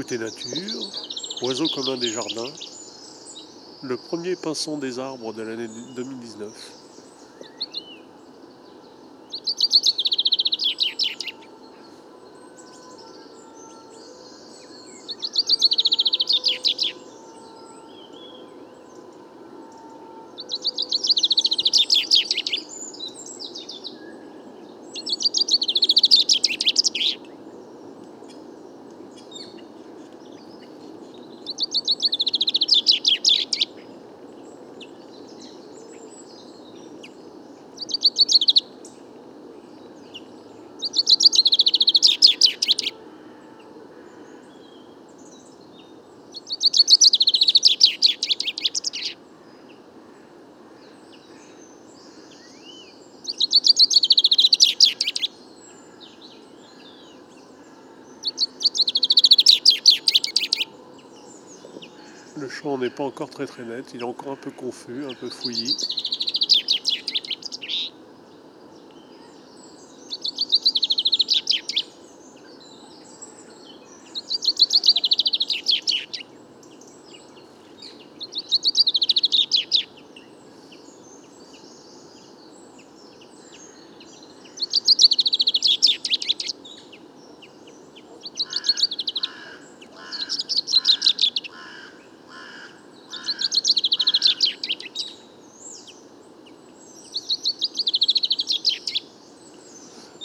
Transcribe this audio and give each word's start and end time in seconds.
écoutez 0.00 0.16
Nature, 0.16 0.90
Oiseau 1.42 1.66
commun 1.68 1.98
des 1.98 2.08
jardins, 2.08 2.50
le 3.82 3.98
premier 3.98 4.34
pinson 4.34 4.78
des 4.78 4.98
arbres 4.98 5.34
de 5.34 5.42
l'année 5.42 5.68
2019. 5.94 6.79
Le 62.40 62.48
champ 62.48 62.78
n'est 62.78 62.88
pas 62.88 63.04
encore 63.04 63.28
très 63.28 63.44
très 63.44 63.64
net, 63.64 63.84
il 63.92 64.00
est 64.00 64.04
encore 64.04 64.32
un 64.32 64.36
peu 64.36 64.50
confus, 64.50 65.04
un 65.04 65.12
peu 65.12 65.28
fouillis. 65.28 65.76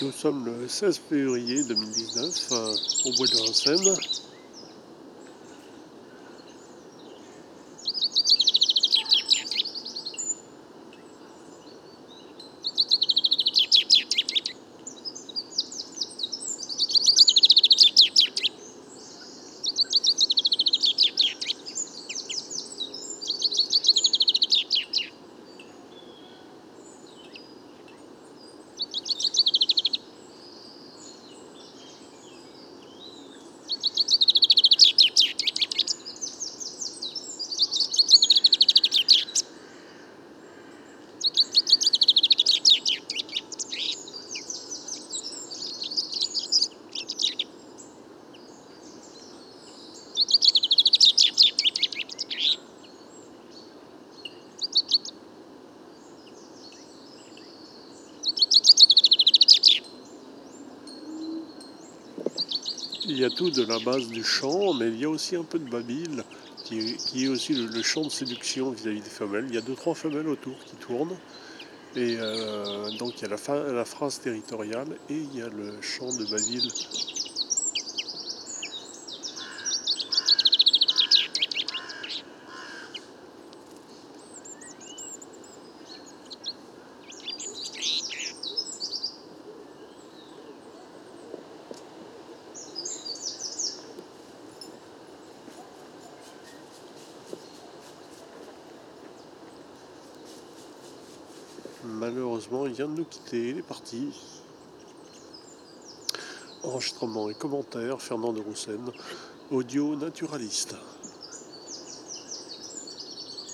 Nous 0.00 0.12
sommes 0.12 0.44
le 0.44 0.68
16 0.68 1.00
février 1.08 1.64
2019 1.64 2.52
euh, 2.52 2.74
au 3.06 3.12
bois 3.16 3.26
de 3.26 3.36
Vincennes. 3.36 3.96
Il 63.10 63.18
y 63.18 63.24
a 63.24 63.30
tout 63.30 63.48
de 63.48 63.62
la 63.64 63.78
base 63.78 64.08
du 64.08 64.22
chant, 64.22 64.74
mais 64.74 64.88
il 64.88 65.00
y 65.00 65.06
a 65.06 65.08
aussi 65.08 65.34
un 65.34 65.42
peu 65.42 65.58
de 65.58 65.68
babyle, 65.68 66.24
qui 66.64 67.24
est, 67.24 67.28
aussi 67.28 67.54
le, 67.54 67.82
chant 67.82 68.02
de 68.02 68.10
séduction 68.10 68.70
vis-à-vis 68.70 69.00
des 69.00 69.08
femelles. 69.08 69.46
Il 69.48 69.54
y 69.54 69.56
a 69.56 69.62
deux, 69.62 69.74
trois 69.74 69.94
femelles 69.94 70.28
autour 70.28 70.58
qui 70.66 70.76
tournent. 70.76 71.16
Et 71.96 72.18
euh, 72.20 72.90
donc 72.98 73.14
il 73.16 73.22
y 73.22 73.24
a 73.24 73.28
la, 73.28 73.84
phrase 73.86 74.20
territoriale 74.20 74.88
et 75.08 75.14
il 75.14 75.34
y 75.34 75.40
a 75.40 75.48
le 75.48 75.80
chant 75.80 76.14
de 76.14 76.24
babyle 76.26 76.70
Malheureusement, 101.88 102.66
il 102.66 102.74
vient 102.74 102.86
de 102.86 102.96
nous 102.96 103.04
quitter, 103.04 103.48
il 103.48 103.58
est 103.58 103.62
parti. 103.62 104.12
Enregistrement 106.62 107.30
et 107.30 107.34
commentaires, 107.34 108.02
Fernand 108.02 108.34
de 108.34 108.40
Roussen, 108.40 108.92
audio 109.50 109.96
naturaliste. 109.96 110.76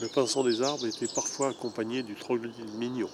Le 0.00 0.08
pinson 0.08 0.42
des 0.42 0.60
arbres 0.60 0.86
était 0.86 1.06
parfois 1.06 1.50
accompagné 1.50 2.02
du 2.02 2.16
troglodyte 2.16 2.74
mignon. 2.74 3.08